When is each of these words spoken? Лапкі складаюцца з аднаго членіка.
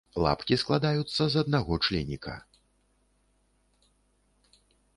Лапкі 0.25 0.55
складаюцца 0.61 1.23
з 1.33 1.43
аднаго 1.43 1.73
членіка. 1.87 2.35